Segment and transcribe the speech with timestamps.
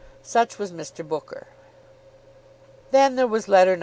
[0.23, 1.07] Such was Mr.
[1.07, 1.45] Booker.
[2.89, 3.79] Then there was letter No.